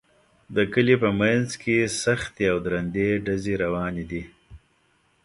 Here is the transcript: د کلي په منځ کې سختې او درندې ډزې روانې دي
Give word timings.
د 0.55 0.57
کلي 0.73 0.95
په 1.03 1.09
منځ 1.21 1.47
کې 1.61 1.77
سختې 2.03 2.45
او 2.53 2.57
درندې 2.65 3.07
ډزې 3.25 3.55
روانې 3.63 4.05
دي 4.11 4.23